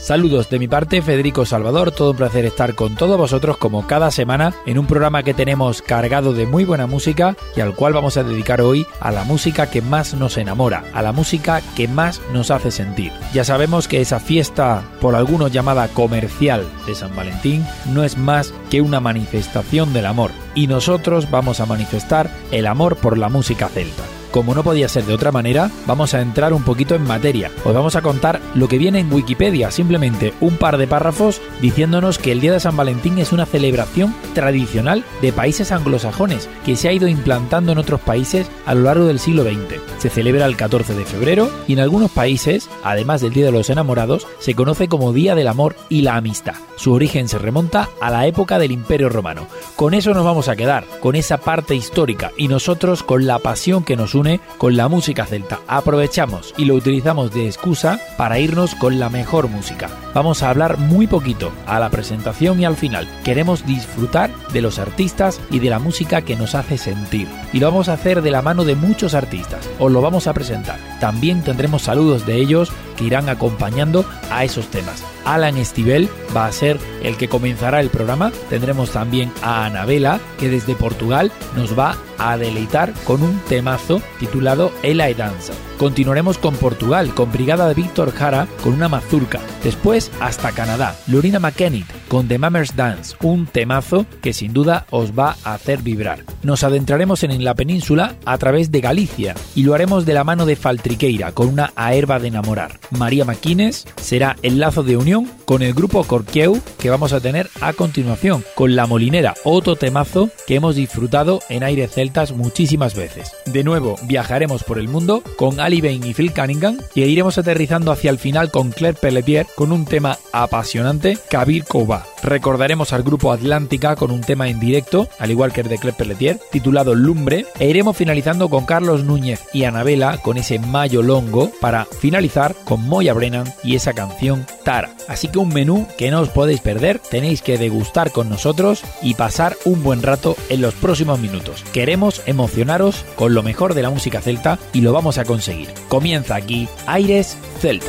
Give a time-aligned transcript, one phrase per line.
[0.00, 4.10] Saludos de mi parte, Federico Salvador, todo un placer estar con todos vosotros como cada
[4.10, 8.16] semana en un programa que tenemos cargado de muy buena música y al cual vamos
[8.16, 12.22] a dedicar hoy a la música que más nos enamora, a la música que más
[12.32, 13.12] nos hace sentir.
[13.34, 18.54] Ya sabemos que esa fiesta, por algunos llamada comercial de San Valentín, no es más
[18.70, 23.68] que una manifestación del amor y nosotros vamos a manifestar el amor por la música
[23.68, 24.19] celta.
[24.30, 27.50] Como no podía ser de otra manera, vamos a entrar un poquito en materia.
[27.64, 32.18] Os vamos a contar lo que viene en Wikipedia, simplemente un par de párrafos diciéndonos
[32.18, 36.88] que el Día de San Valentín es una celebración tradicional de países anglosajones que se
[36.88, 39.80] ha ido implantando en otros países a lo largo del siglo XX.
[39.98, 43.68] Se celebra el 14 de febrero y en algunos países, además del Día de los
[43.68, 46.54] Enamorados, se conoce como Día del Amor y la Amistad.
[46.76, 49.46] Su origen se remonta a la época del Imperio Romano.
[49.76, 53.84] Con eso nos vamos a quedar, con esa parte histórica y nosotros con la pasión
[53.84, 54.19] que nos une
[54.58, 55.60] con la música celta.
[55.66, 59.88] Aprovechamos y lo utilizamos de excusa para irnos con la mejor música.
[60.14, 63.08] Vamos a hablar muy poquito a la presentación y al final.
[63.24, 67.28] Queremos disfrutar de los artistas y de la música que nos hace sentir.
[67.52, 69.68] Y lo vamos a hacer de la mano de muchos artistas.
[69.78, 70.78] Os lo vamos a presentar.
[71.00, 75.02] También tendremos saludos de ellos que irán acompañando a esos temas.
[75.34, 78.32] Alan Estivel va a ser el que comenzará el programa.
[78.48, 84.72] Tendremos también a Anabela, que desde Portugal nos va a deleitar con un temazo titulado
[84.82, 85.69] Ela e Danza.
[85.80, 89.40] Continuaremos con Portugal, con Brigada de Víctor Jara, con una mazurca.
[89.64, 95.12] Después hasta Canadá, Lorina McKennitt con The Mammers Dance, un temazo que sin duda os
[95.16, 96.24] va a hacer vibrar.
[96.42, 100.44] Nos adentraremos en la península a través de Galicia y lo haremos de la mano
[100.44, 102.80] de Faltriqueira con una aerba de enamorar.
[102.90, 107.48] María Maquines será el lazo de unión con el grupo Corqueu que vamos a tener
[107.60, 113.30] a continuación, con La Molinera, otro temazo que hemos disfrutado en aire celtas muchísimas veces.
[113.46, 117.92] De nuevo viajaremos por el mundo con Ali Bain y Phil Cunningham y iremos aterrizando
[117.92, 122.04] hacia el final con Claire Pelletier con un tema apasionante, Kabir Kouba.
[122.24, 125.94] Recordaremos al grupo Atlántica con un tema en directo, al igual que el de Clep
[125.94, 131.52] Pelletier, titulado Lumbre, e iremos finalizando con Carlos Núñez y Anabela con ese Mayo Longo
[131.60, 134.90] para finalizar con Moya Brennan y esa canción Tara.
[135.06, 139.14] Así que un menú que no os podéis perder, tenéis que degustar con nosotros y
[139.14, 141.64] pasar un buen rato en los próximos minutos.
[141.72, 145.59] Queremos emocionaros con lo mejor de la música celta y lo vamos a conseguir.
[145.88, 147.86] Comienza aquí Aires Celta.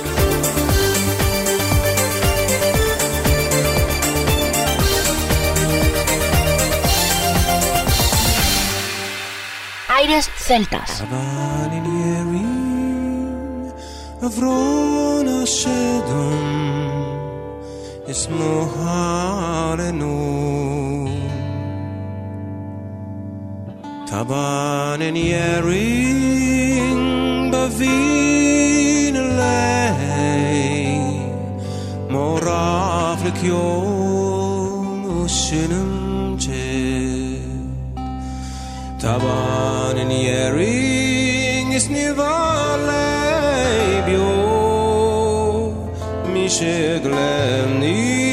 [10.02, 11.04] aires celtas.
[24.12, 27.00] Taban in Yering
[27.50, 31.00] Bavin Lay
[32.12, 33.68] Morav Lekyo
[35.24, 36.36] Ushinum
[39.00, 42.92] Taban in Yering is Nivalay
[44.06, 45.72] Bio
[46.34, 48.31] Mishiglen Nivalay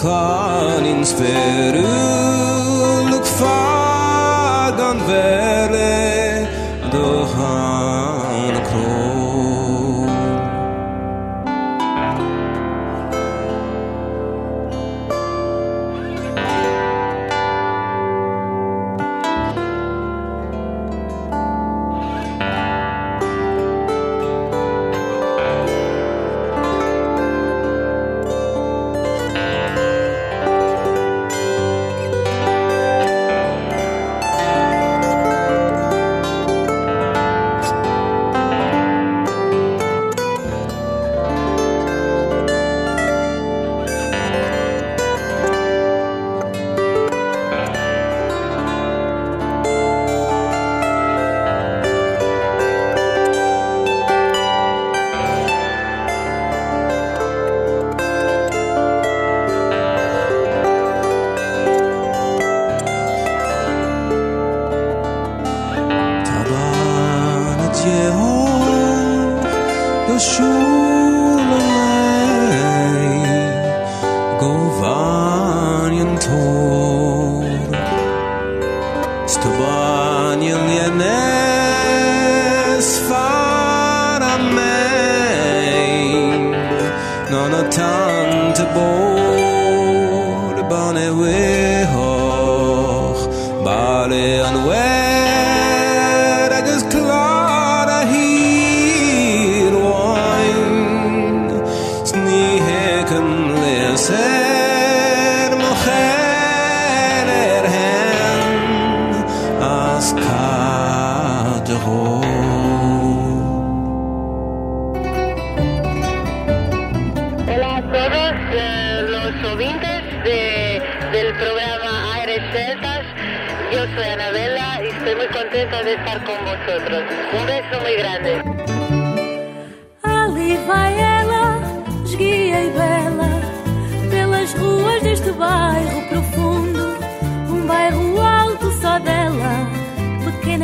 [0.00, 1.99] Kanins Verübung.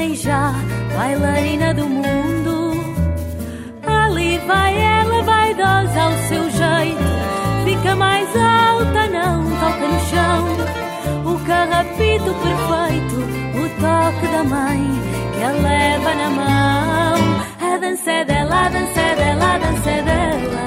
[0.05, 0.53] E já
[0.97, 2.85] bailarina do mundo.
[3.87, 7.05] Ali vai ela, vaidosa ao seu jeito,
[7.65, 11.33] fica mais alta, não toca no chão.
[11.33, 13.17] O carrapito perfeito,
[13.55, 17.75] o toque da mãe que a leva na mão.
[17.75, 20.67] A dança é dela, a dança é dela, a dança é dela.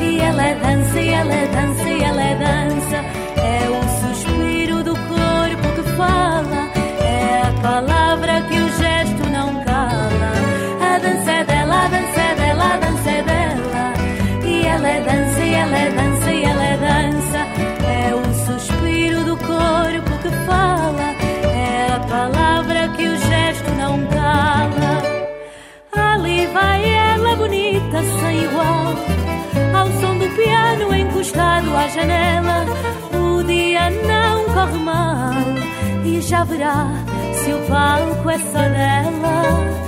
[0.00, 2.96] E ela é dança, e ela é dança, e ela é dança.
[3.40, 6.68] É o suspiro do corpo que fala,
[7.00, 8.03] é a palavra
[28.02, 28.94] sem igual,
[29.78, 32.64] ao som do piano encostado à janela.
[33.12, 35.32] O dia não corre mal
[36.04, 36.88] e já verá
[37.32, 39.84] se o palco é só dela.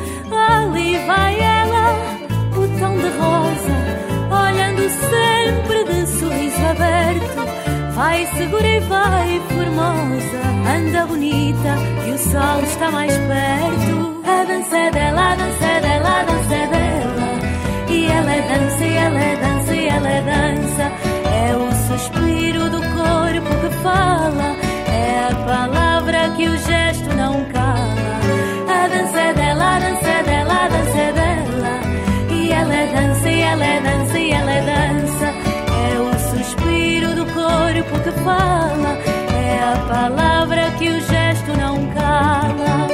[0.59, 1.95] Ali vai ela,
[2.53, 3.77] o tom de rosa,
[4.45, 7.47] olhando sempre de sorriso aberto.
[7.95, 10.43] Vai segura e vai formosa,
[10.77, 11.77] anda bonita
[12.07, 14.23] e o sol está mais perto.
[14.25, 16.86] A dança é dela, a dança é dela, a dança é dela.
[18.49, 20.93] Dança, e ela é dança, e ela é dança.
[21.45, 24.57] É o suspiro do corpo que fala,
[24.89, 28.17] é a palavra que o gesto não cala.
[28.69, 31.81] A dança é dela, a dança é dela, a dança é dela.
[32.31, 35.27] E ela é dança, e ela é dança, e ela dança.
[35.91, 38.99] É o suspiro do corpo que fala,
[39.35, 42.86] é a palavra que o gesto não cala.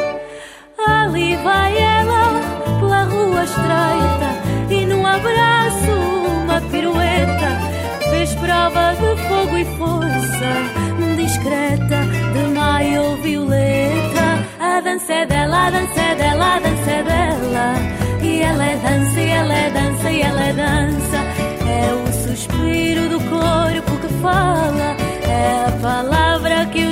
[14.92, 17.75] Dança é dela, a dança é dela, a dança é dela.
[18.22, 21.18] E ela é dança, e ela é dança, e ela é dança.
[21.66, 24.96] É o suspiro do corpo que fala,
[25.26, 26.91] é a palavra que o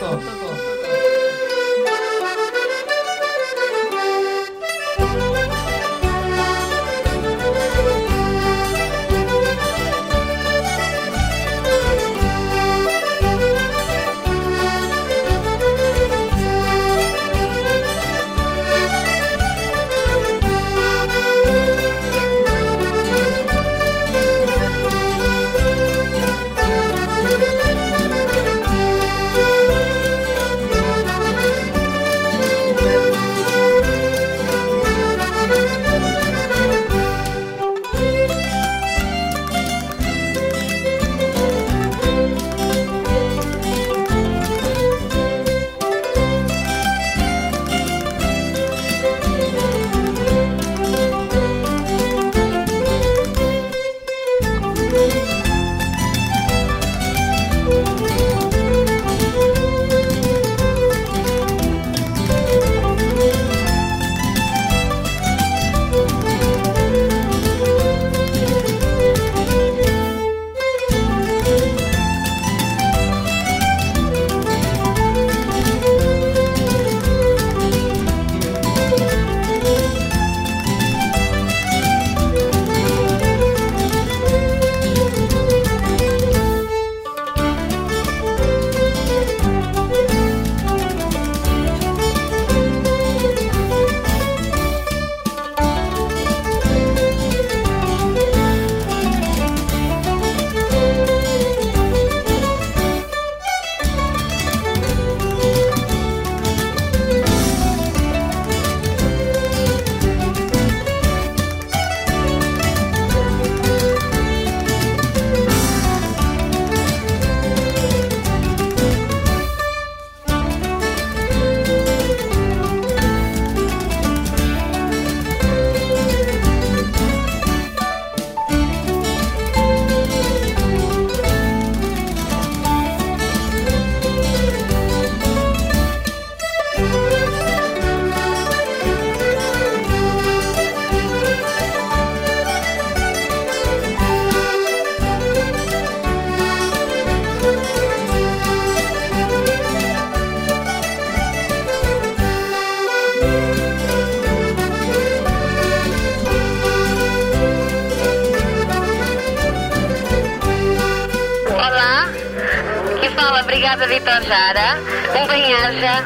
[164.05, 164.77] Jara.
[165.15, 166.03] Um bem-aja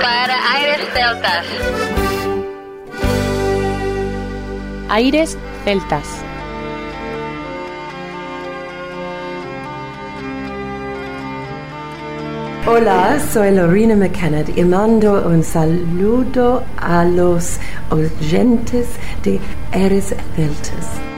[0.00, 1.46] para Aires Celtas.
[4.88, 6.24] Aires Celtas.
[12.66, 17.58] Hola, soy Lorena McKenna y mando un saludo a los
[17.90, 18.86] oyentes
[19.22, 19.40] de
[19.72, 21.09] Eres Celtas.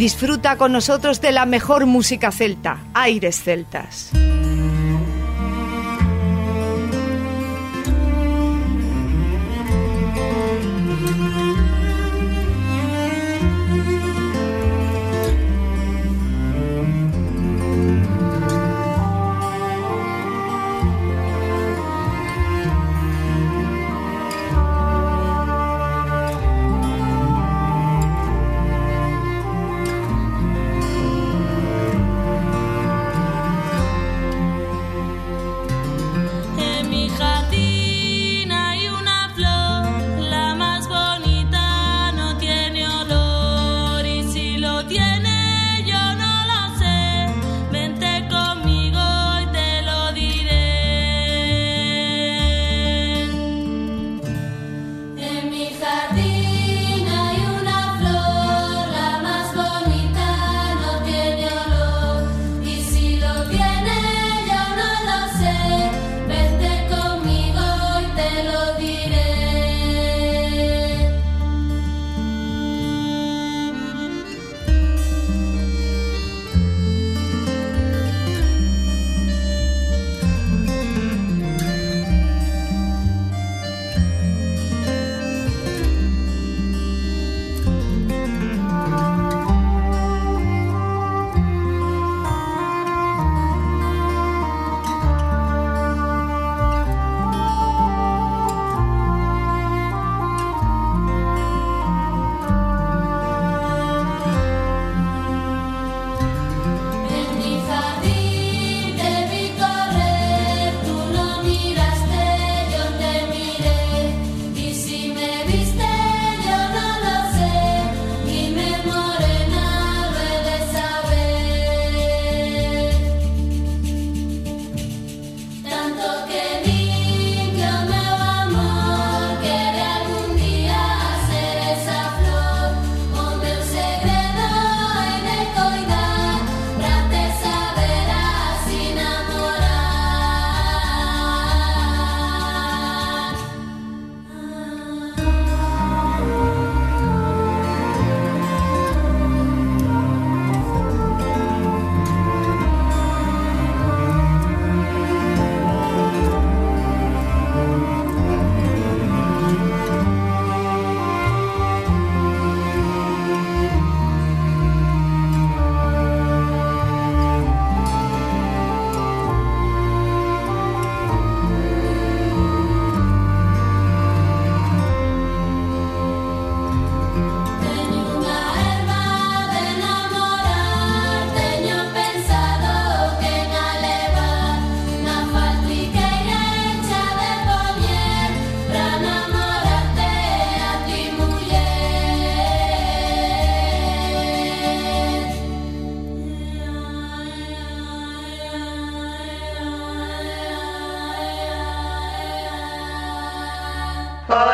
[0.00, 4.10] Disfruta con nosotros de la mejor música celta, Aires Celtas.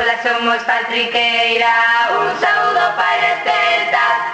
[0.07, 1.67] Ola, somos Patriqueira
[2.13, 4.26] Un saúdo para Esteltas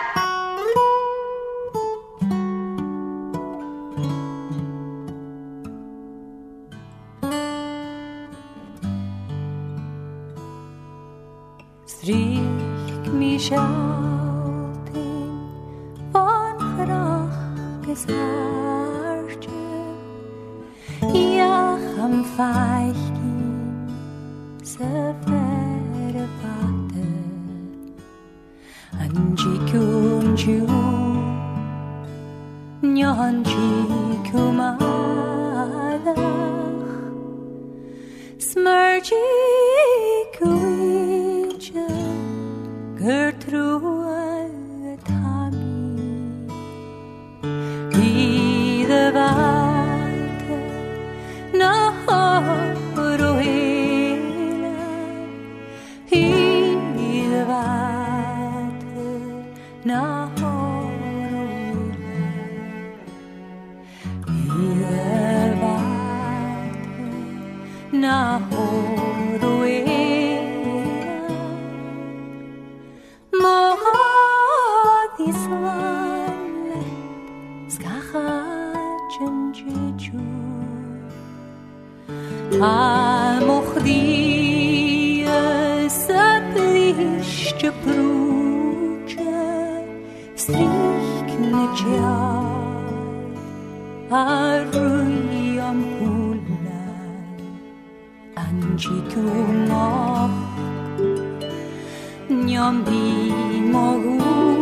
[102.63, 103.33] Yom di
[103.73, 104.62] mo.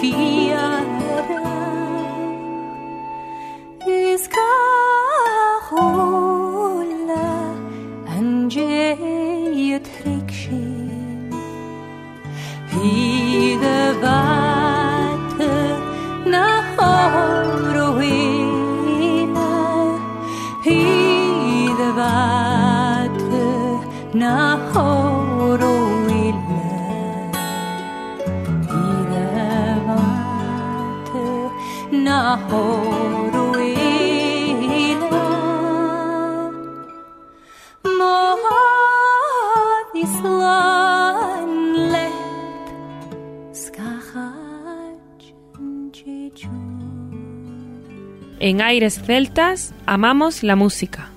[0.00, 0.45] feet.
[48.66, 51.08] Aires Celtas amamos la música.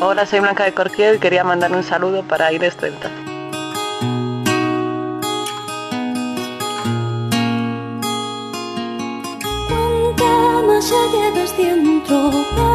[0.00, 3.10] Hola, soy Blanca de Corquier y quería mandar un saludo para Aires Celta.
[9.68, 12.67] Cuánta masa llevas dentro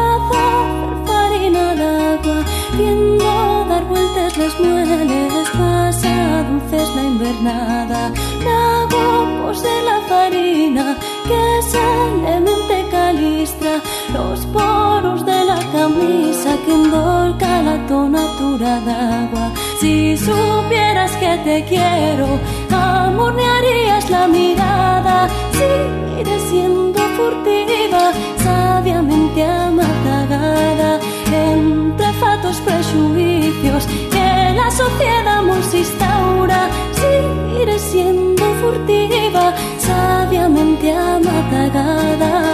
[2.76, 8.12] viendo dar vueltas las mueles, pasa dulces la invernada,
[8.44, 10.96] lavos de la farina
[11.28, 13.80] que salemente calistra,
[14.12, 19.52] los poros de la camisa que endolca la tonatura d'agua.
[19.80, 22.26] Si supieras que te quiero,
[22.70, 31.00] amornearías la mirada, seguiré siendo furtiva, sabiamente amatagada,
[31.32, 42.53] entre fatos prejuicios que la sociedad nos instaura, seguiré siendo furtiva, sabiamente amatagada.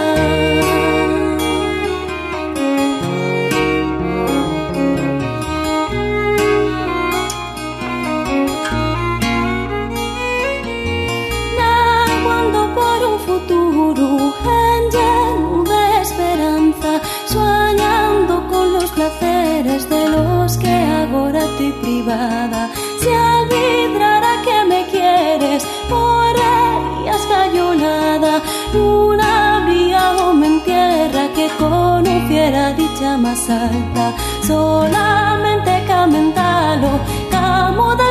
[22.11, 28.41] Se alvidrará que me quieres por ellas cayolada.
[28.73, 34.13] Luna habría o me entierra que conociera dicha más alta.
[34.45, 38.09] Solamente camentalo, camo da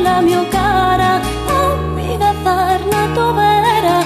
[0.00, 1.20] la mio cara.
[1.74, 3.96] Amigazar na tu vera,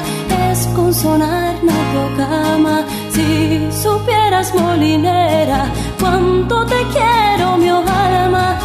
[0.51, 2.77] es consonar na tu cama.
[3.15, 5.61] Si supieras molinera,
[6.01, 8.58] cuánto te quiero, mi alma.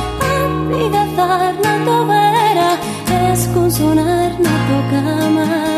[1.24, 2.70] Amiga na tovera
[3.32, 5.73] Es con sonar na tu cama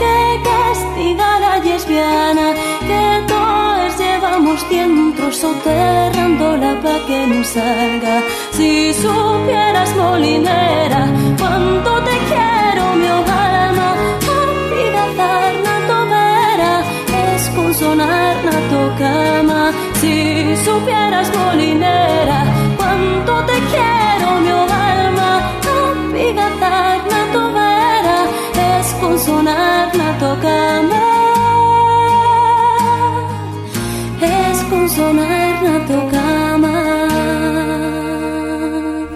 [0.00, 2.54] que castiga a la lesbiana
[2.88, 8.22] que todos llevamos dentro soterrándola para que no salga.
[8.52, 11.02] Si supieras molinera
[11.38, 13.88] cuánto te quiero mi alma
[14.74, 15.74] vida darna
[16.14, 16.74] vera
[17.34, 22.51] es con sonar na tu cama si supieras molinera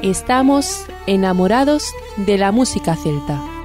[0.07, 1.83] Estamos enamorados
[2.16, 3.56] de la música celta.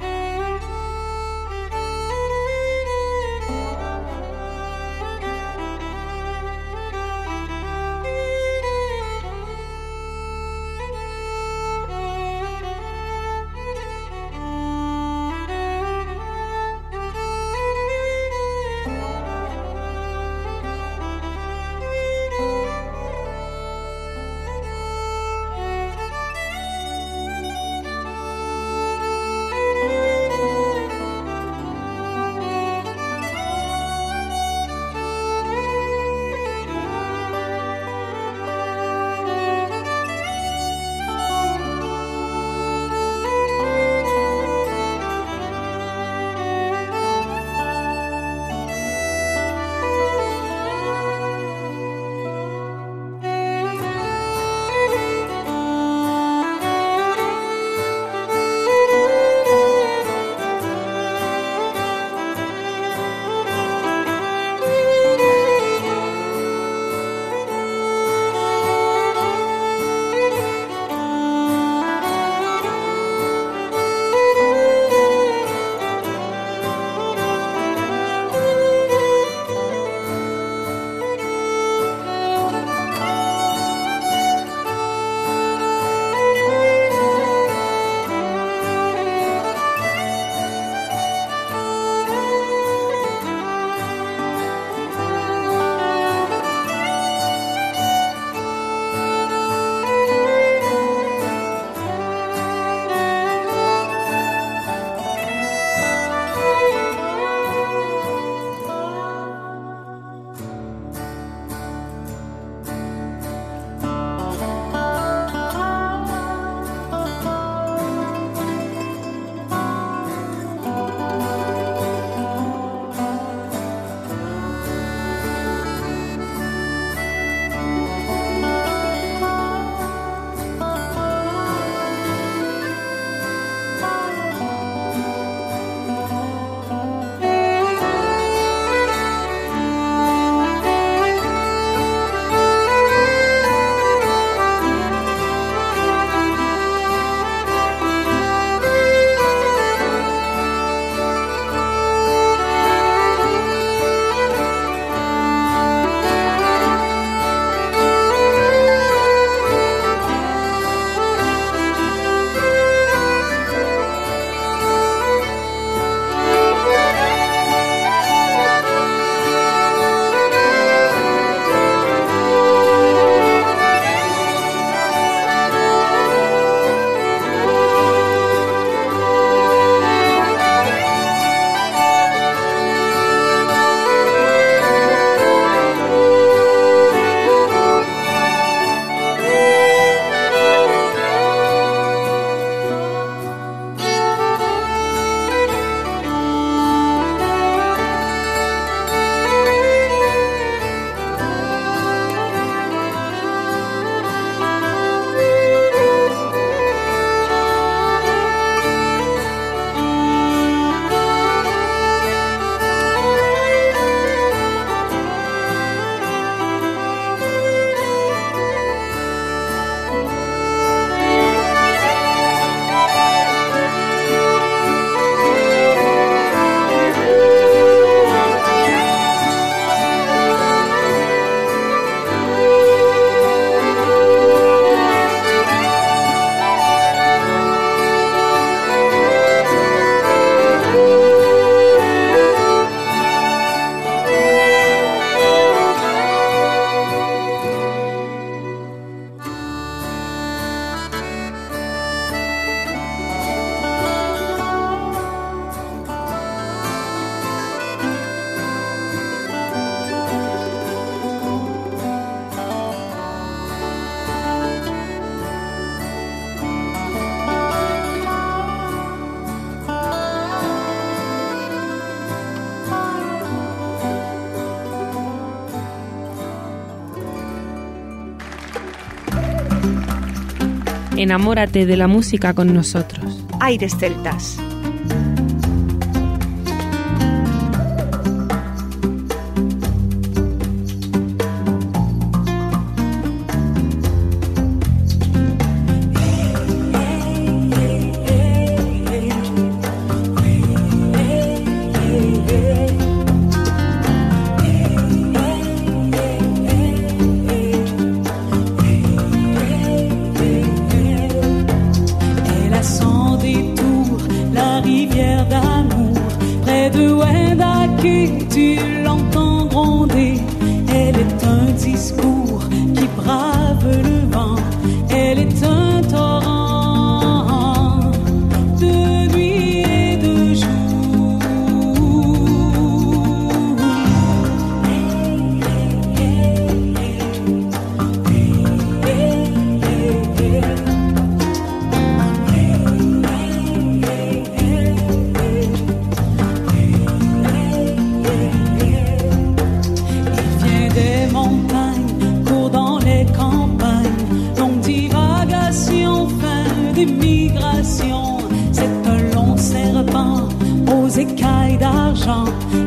[281.02, 283.24] Enamórate de la música con nosotros.
[283.40, 284.38] Aires Celtas.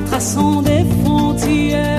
[0.08, 1.95] traçons des frontières.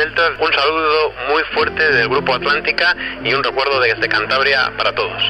[0.00, 5.29] Un saludo muy fuerte del Grupo Atlántica y un recuerdo desde Cantabria para todos.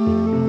[0.00, 0.39] Mm-hmm.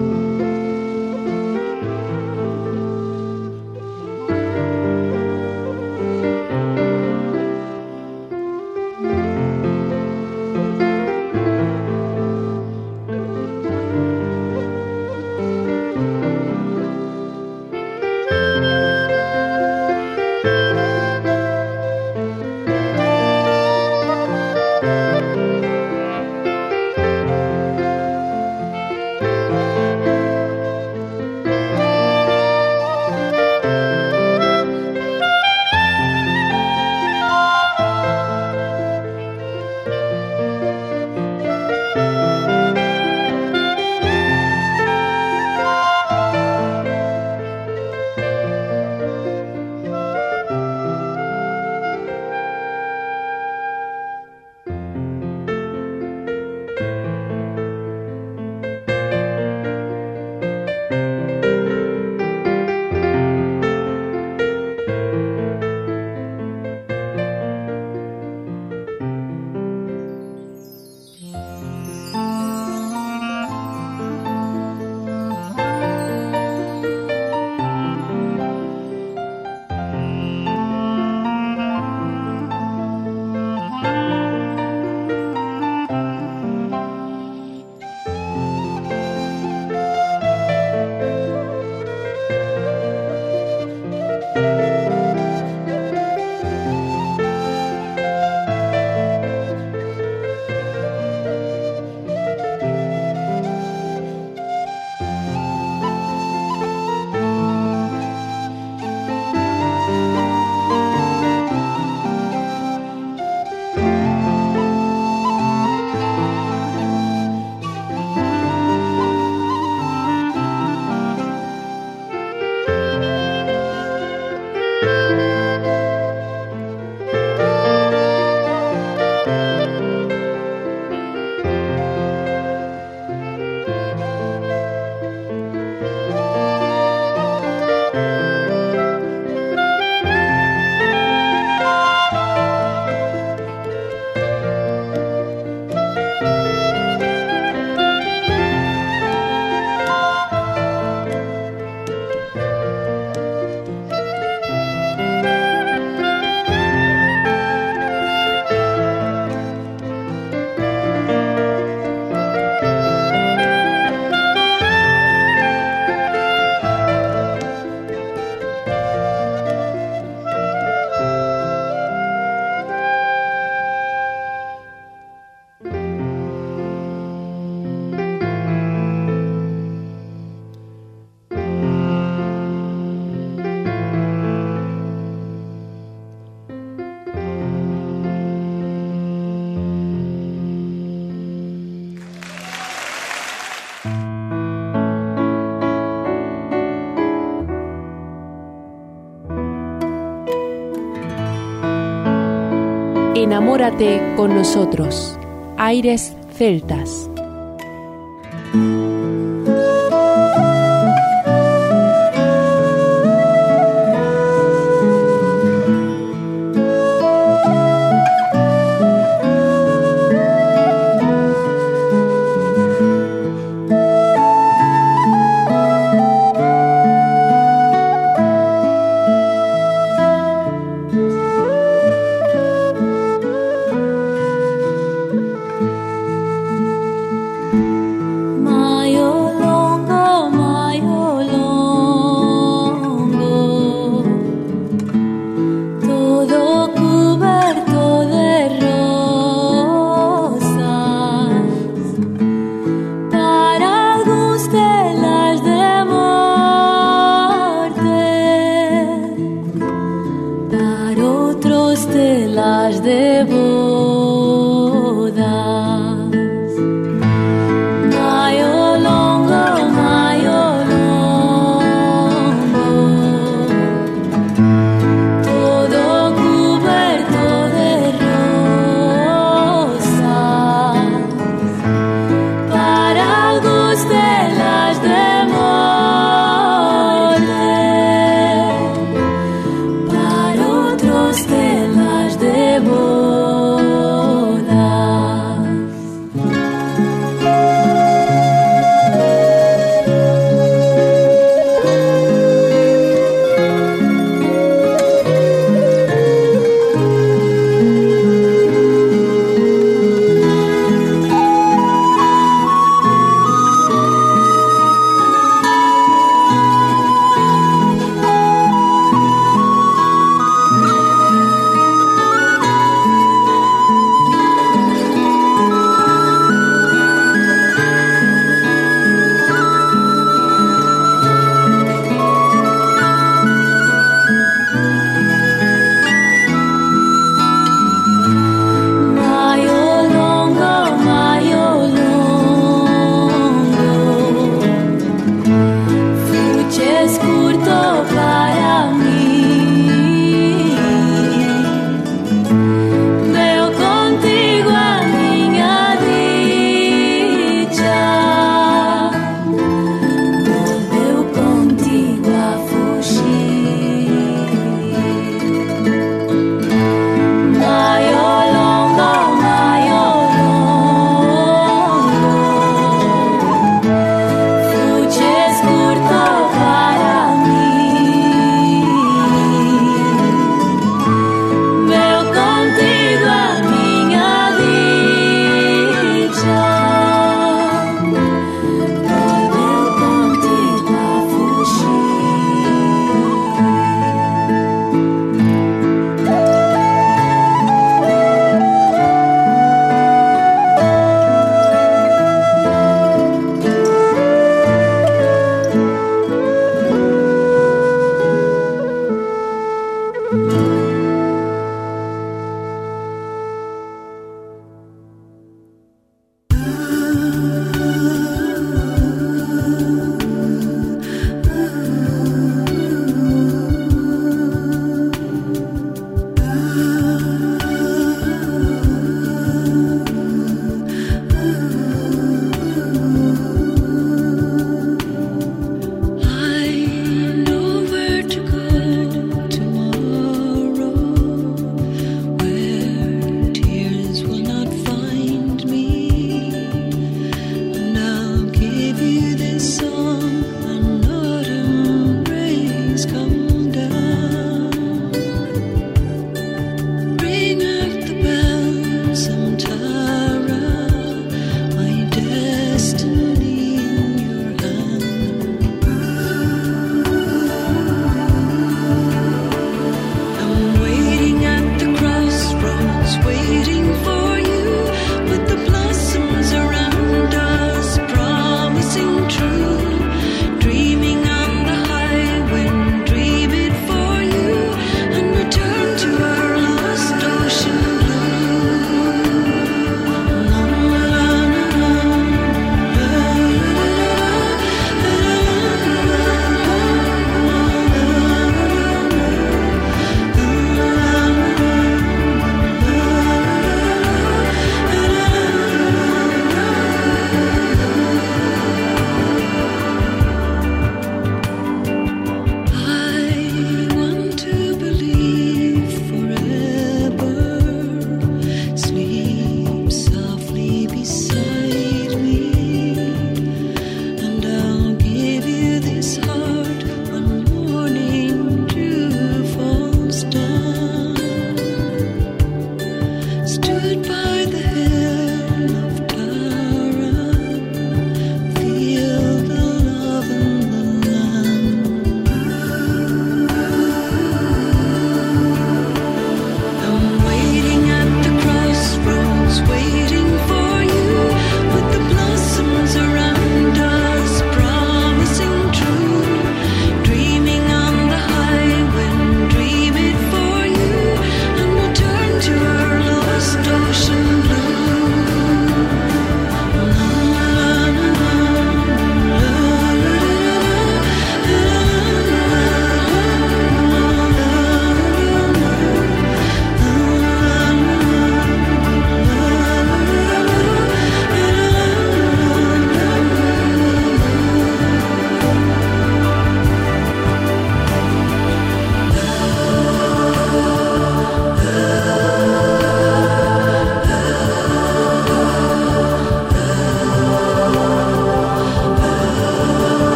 [203.51, 205.19] Enamórate con nosotros.
[205.57, 207.10] Aires Celtas.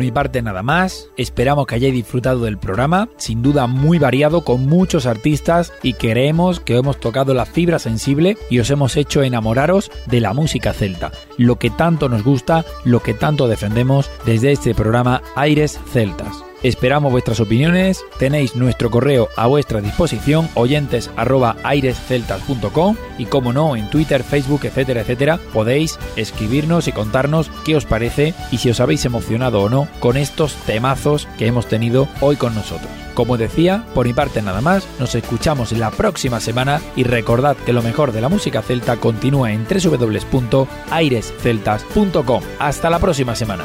[0.00, 4.44] Por mi parte nada más, esperamos que hayáis disfrutado del programa, sin duda muy variado
[4.44, 9.22] con muchos artistas y creemos que hemos tocado la fibra sensible y os hemos hecho
[9.22, 14.52] enamoraros de la música celta, lo que tanto nos gusta, lo que tanto defendemos desde
[14.52, 16.49] este programa Aires Celtas.
[16.62, 21.10] Esperamos vuestras opiniones, tenéis nuestro correo a vuestra disposición, oyentes
[23.18, 28.34] y como no, en Twitter, Facebook, etcétera, etcétera, podéis escribirnos y contarnos qué os parece
[28.50, 32.54] y si os habéis emocionado o no con estos temazos que hemos tenido hoy con
[32.54, 32.90] nosotros.
[33.14, 37.72] Como decía, por mi parte nada más, nos escuchamos la próxima semana y recordad que
[37.72, 42.42] lo mejor de la música celta continúa en www.airesceltas.com.
[42.58, 43.64] Hasta la próxima semana.